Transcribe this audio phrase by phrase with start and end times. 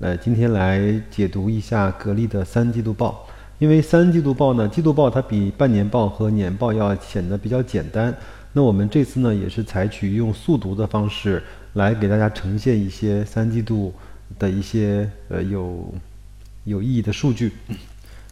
[0.00, 3.26] 呃，今天来解读一下格力的三季度报。
[3.60, 8.14] 因为三季度报呢，季度报它比半年报和年报要显得比较简单。
[8.52, 11.40] 那我们这次呢，也是采取用速读的方式
[11.74, 13.94] 来给大家呈现一些三季度
[14.36, 15.94] 的一些呃有
[16.64, 17.52] 有意义的数据。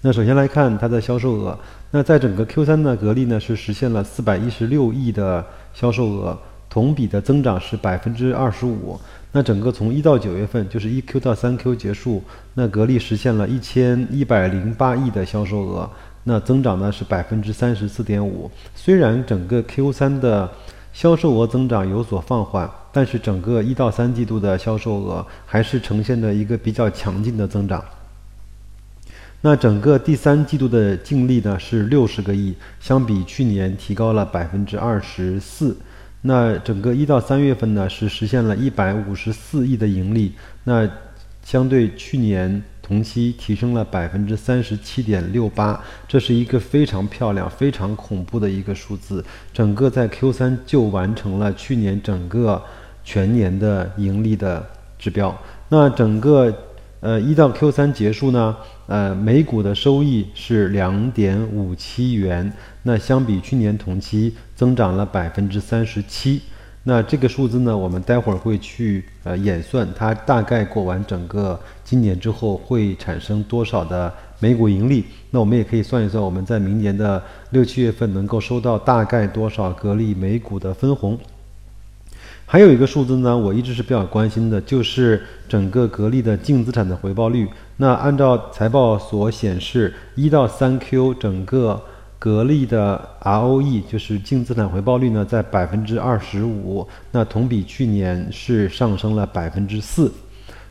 [0.00, 1.58] 那首先来看它的销售额。
[1.90, 5.44] 那在整个 Q 三呢，格力呢是实现了四百一十六亿的
[5.74, 6.38] 销售额，
[6.68, 8.98] 同比的增长是百分之二十五。
[9.32, 12.22] 那整个从一到九月份，就是一 Q 到三 Q 结束，
[12.54, 15.88] 那格力实现了一千一百零八亿的销售额，
[16.24, 18.50] 那增长呢是百分之三十四点五。
[18.74, 20.50] 虽然整个 Q 三的
[20.94, 27.84] 销售额增长有所放缓，但是整个一到三季度的销售额还是呈现了一个比较强劲的增长。
[29.42, 35.76] 那整个第三季度的净利呢是六十个亿，相比去年提高了百分之二十四。
[36.22, 40.32] 那整个一到三月份呢，是实现了一百五十四亿的盈利，
[40.64, 40.88] 那
[41.44, 49.24] 相对去年同期提升了百分之三十七点六八，这是一个非常漂亮、非常恐怖的一个数字。
[49.52, 52.62] 整个在 Q 三就完成了去年整个
[53.04, 54.66] 全年的盈利的
[54.98, 55.36] 指标。
[55.68, 56.52] 那整个
[57.00, 62.52] 呃一到 Q 三结束呢，呃每股的收益是两点五七元。
[62.82, 66.40] 那相比去年同期增长了百分之三十七，
[66.82, 75.04] 那这个数字呢，我们待会儿会去呃演算，它大概过完整个今年之后会产生多少的每股盈利。
[75.30, 81.16] 那我们也可以算一算，我们在明年的六七月份能够收到大概多少格力每股的分红。
[82.50, 87.46] 还有一个数字呢，我一直是比较关心的，就是整个格力的净资产的回报率。
[87.76, 91.80] 那按照财报所显示，一到三 Q 整个。
[92.20, 100.12] 格力的 ROE 就是净资产回报率呢，在百分之二十五，那同比去年是上升了百分之四。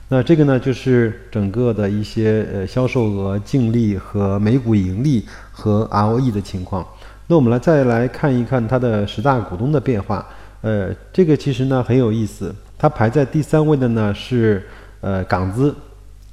[0.09, 6.85] 那这个呢，就是整个的一些呃销售额、净利和每股盈利和 ROE 的情况。
[7.27, 10.27] 那我们来再来看一看它的十大股东的变化。
[10.61, 14.65] 呃，这个其实呢很有意思，它排在第三位的呢是
[15.01, 15.75] 呃港资，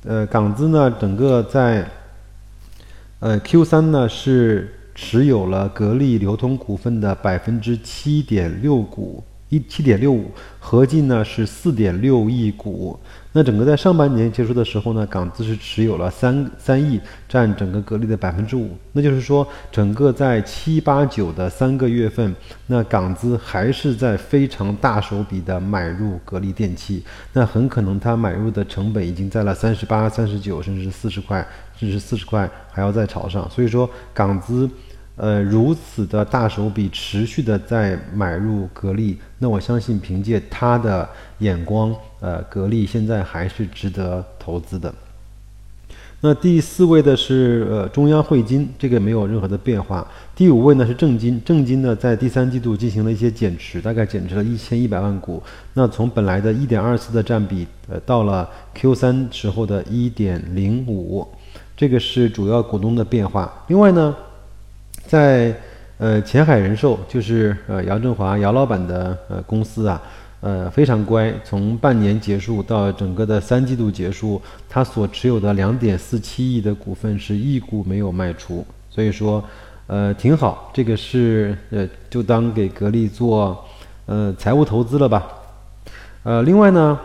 [0.04, 1.88] 呃港资呢整个在
[3.20, 4.70] 呃 Q 三呢是。
[4.96, 9.20] 持有了格力流通股份的百分之七点六股，
[9.54, 12.98] 一七点六五，合计呢是四点六亿股。
[13.30, 18.70] 那整个在上半年结束的时候呢，港资是持有了三三亿，占整个格力的百分之五。
[18.92, 22.34] 那就是说，整个在七八九的三个月份，
[22.66, 27.04] 那港资还是在非常大手笔的买入格力电器。
[27.32, 33.48] 那很可能它买入的成本已经在了三十八、三十九，甚至四十块，甚至四十块还要再炒上。
[33.50, 34.68] 所以说，港资。
[35.16, 41.08] 呃，如此的大手笔持续的在买入格力，那我相信凭借他的
[41.38, 44.92] 眼光，呃，格力现在还是值得投资的。
[46.20, 50.04] 那第四位的是呃中央汇金，这个没有任何的变化。
[50.34, 55.40] 第五位呢是正金，正金呢在第三季度进行了一些减持，大概减持了一千一百万股。
[55.74, 61.24] 那从本来的一点二四的占比，呃，到了 Q 三时候的一点零五，
[61.76, 63.64] 这个是主要股东的变化。
[63.68, 64.12] 另外呢。
[65.14, 65.54] 在
[65.98, 70.02] 呃前海人寿，就是呃姚振华姚老板的呃公司啊，
[70.40, 79.44] 呃非常乖，从半年结束到整个的三季度结束，他所持有的两点四七亿的股份是一股没有卖出，所以说
[79.86, 83.64] 呃挺好，这个是呃就当给格力做
[84.06, 85.28] 呃财务投资了吧，
[86.24, 86.98] 呃另外呢，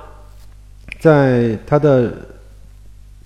[0.99, 2.11] 在他的。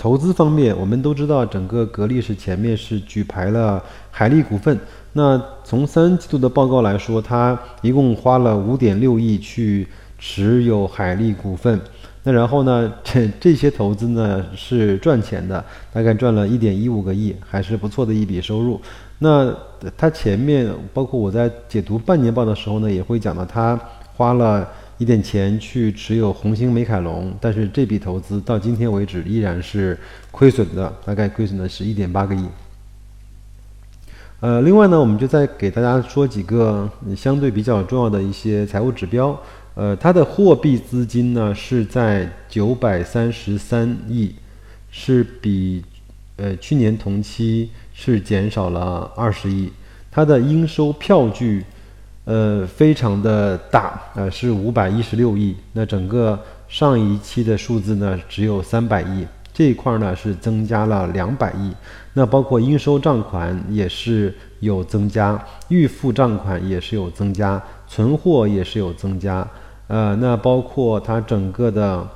[0.03, 3.81] 投资方面，我们都知道，整个格力是前面是举牌了
[4.11, 4.77] 海力股份。
[5.13, 9.87] 那从三季度的报告来说，它一共花了五点六亿去
[10.19, 11.79] 持有海力股份。
[12.23, 15.63] 那然后呢， 这这些投资呢是赚钱的，
[15.93, 18.81] 大概赚了一点一五个亿，还是不错的一笔收入。
[19.19, 19.55] 那
[19.95, 23.79] 它前面包括我在解读半年报的时候呢，也会讲到它
[24.17, 24.67] 花了。
[25.03, 29.99] 一点钱去持有红星美凯龙，但是这笔投资到今天为止依然是
[30.31, 32.45] 亏损的，大概亏损的是一点八个亿。
[34.39, 39.37] 呃，另外呢，我们就再给大家说几个相对比较重要的一些财务指标。
[39.75, 44.33] 呃，它的货币资金呢是在九百三十三亿，
[44.89, 45.83] 是比
[46.37, 49.69] 呃去年同期是减少了二十亿，
[50.09, 51.65] 它的应收票据
[52.25, 59.25] 呃非常的大，呃是五百一十六亿，那整个上一期的数字呢只有三百亿。
[59.53, 61.71] 这一块呢是增加了两百亿，
[62.13, 69.47] 那包括应收账款也是有增加，预付账款也是有增加，存货也是有增加，
[69.87, 72.07] 呃，那包括它整个的。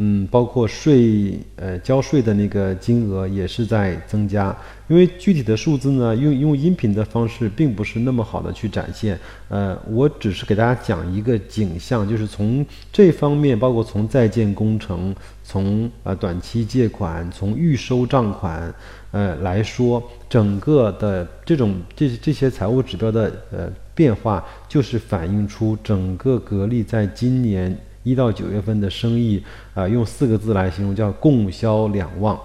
[0.00, 4.56] 嗯，包括税，呃，交税的那个金额也是在增加，
[4.86, 9.18] 因为具体的数字呢，用用音频的方式并不是那么好的去展现，
[9.48, 15.12] 呃，我只是给大家讲一个景象，就是从这方面，包括从在建工程，
[15.42, 18.72] 从呃短期借款，从预收账款，
[19.10, 27.76] 呃来说，整个的这种这这些财务指标的呃变化，就是反映出整个格力在今年。
[28.02, 29.42] 一到九月份的生意
[29.74, 32.38] 啊，用四个字来形容叫供销两旺。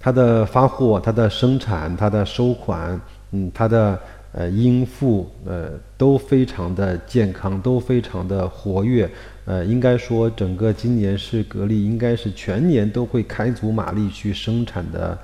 [0.00, 3.00] 它的发货、它的生产、它的收款，
[3.30, 3.98] 嗯，它的
[4.32, 9.08] 呃应付，呃，都非常的健康，都非常的活跃。
[9.44, 15.16] 呃，应该说整个今年是格力应该是全年都会开足马力去生产的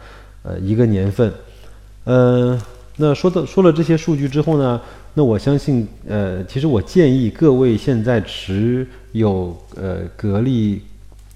[0.42, 1.32] 呃一个年份。
[2.04, 2.60] 嗯，
[2.96, 4.80] 那说的说了这些数据之后呢？
[5.18, 10.80] 那我相信，呃，其实我建议各位现在持有呃格力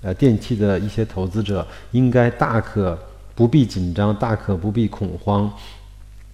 [0.02, 2.96] 呃电器的一些投资者，应该大可
[3.34, 5.52] 不必紧张，大可不必恐慌，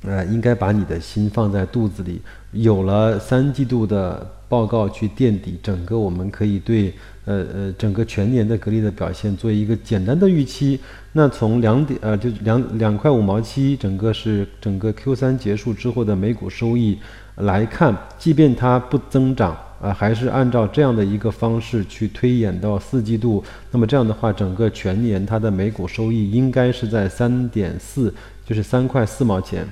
[0.03, 2.21] 呃，应该把你的心放在肚子里。
[2.53, 6.93] 有了三季度的报告去垫底，整个我们可以对
[7.25, 10.79] 呃呃整个全年的格力的表现做一个简单的预期。
[11.15, 16.99] 那从两点呃就两两块五毛七，整个是整个 Q 三结束之后的每股收益。
[17.39, 28.13] 来看，即便它不增长啊，还是按照这样的一个方式去推演到四季度，那么这样的话，整个全年它的每股收益应该是在三点四，
[28.45, 29.65] 就是三块四毛钱。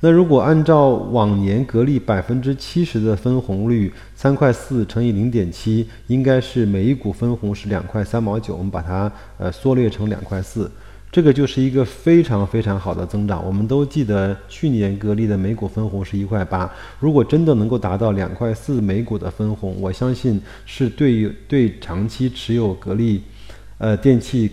[0.00, 10.70] 那如果按照往年格力百分之七十的分红率，三块四乘以零点七，应该是每一股分红是两块三毛九，我们把它呃缩略成两块四。
[11.14, 13.46] 这个就是一个非常非常好的增长。
[13.46, 16.68] 我们都记得去年格力的每股分红是一块八，
[16.98, 23.22] 如果真的能够达到两块四每股的分红，我相信是对于对长期持有格力，
[23.78, 24.50] 呃电器，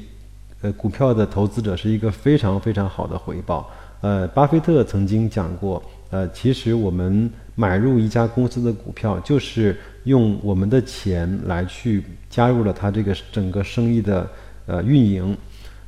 [0.61, 3.67] 呃股票的投资者是一个非常非常好的回报。
[4.01, 5.81] 呃，巴菲特曾经讲过，
[6.11, 14.29] 呃，其实我们买入一家公司的股票，就是用我们的钱来去加入了它这个整个生意的
[14.67, 15.35] 呃运营。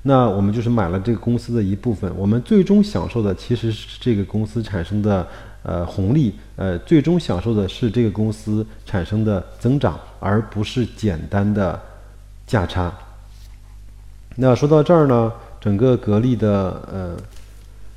[0.06, 5.26] 那我们就是买了这个公司的一部分，我们最终享受的其实是这个公司产生的
[5.64, 11.80] 呃红利，呃，最终享受的是这个公司产生的增长，而不是简单的
[12.46, 12.94] 价差。
[14.36, 17.18] 那说到这儿呢，整个格力的呃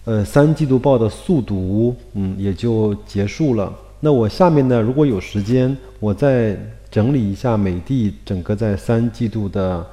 [0.05, 3.73] 呃三季度报的速读，嗯，也就结束了。
[3.99, 6.57] 那我下面呢，如果有时间，我再
[6.89, 9.85] 整理一下美的整个在三季度的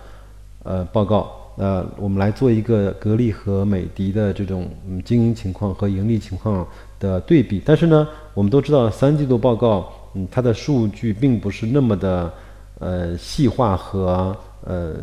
[0.61, 1.39] 呃报告。
[1.55, 4.67] 呃，我们来做一个格力和美的的这种
[5.05, 6.67] 经营情况和盈利情况
[6.99, 7.61] 的对比。
[7.63, 12.33] 但是呢，我们都知道三季度报告，嗯，它的数据并不是那么的
[12.79, 14.95] 呃细化和呃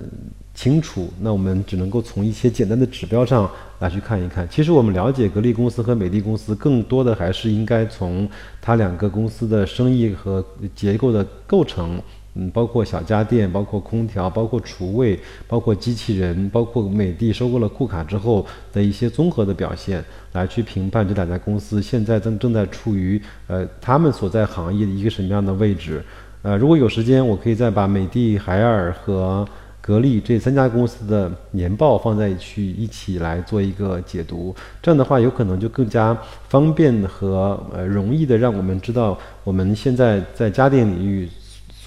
[0.52, 1.08] 清楚。
[1.20, 3.48] 那我们只能够从一些简单的指标上
[3.78, 4.48] 来去看一看。
[4.50, 8.28] 其实我们了解格力公司和美的公司，更多的还是应该从
[8.60, 12.00] 它两个公司的生意和结构的构成。
[12.34, 15.18] 嗯，包括小家电，包括空调，包括厨卫，
[15.48, 26.00] 包括机器人，包括美的收购了库卡之后的一些综合的表现，来去评判这两家公司现在正正在处于呃他们所在行业的一个什么样的位置。
[26.42, 29.44] 呃，如果有时间，我可以再把美的、海尔和
[29.80, 34.54] 格力这三家公司的年报放在去一起来做一个解读。
[34.80, 36.16] 这样的话，有可能就更加
[36.48, 41.28] 方便和呃容易的让我们知道我们现在在家电领域。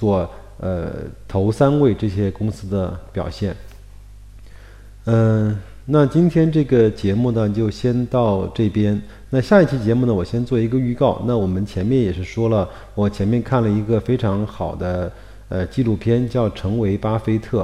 [0.04, 0.30] 做
[0.60, 0.92] 呃
[1.30, 3.56] 头三位这些公司的表现，
[5.06, 9.02] 嗯，那今天这个节目呢就先到这边。
[9.30, 11.24] 那下一期节目呢，我先做一个预告。
[11.26, 15.10] 那我们前面也是说了，我前面看了一个非常好的
[15.48, 17.64] 呃纪录片，叫《成为巴菲特》。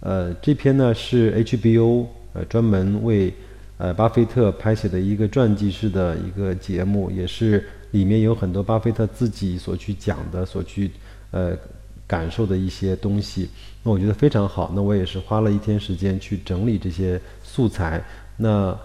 [0.00, 3.32] 呃，这篇呢是 HBO 呃专门为
[3.78, 10.90] 呃巴菲特拍写的一个传记式的一个节目，也是里面有很多巴菲特自己所去讲的，所去。
[11.30, 11.56] 呃，
[12.06, 13.48] 感受的一些东西，
[13.82, 14.72] 那我觉得非常好。
[14.74, 18.02] 那我也是花了一天时间去整理这些素材。
[18.36, 18.76] 那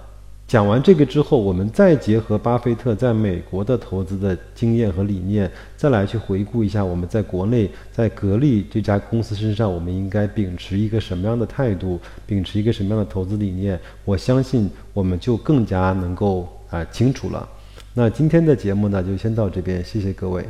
[0.47, 17.49] 讲完这个之后，我们再结合巴菲特在美国的投资的经验和理念，再来去回顾一下我们在国内在格力这家公司身上，我们应该秉持一个什么样的态度，秉持一个什么样的投资理念，我相信我们就更加能够啊清楚了。
[17.95, 20.45] 那今天的节目呢，就先到这边，谢谢各位。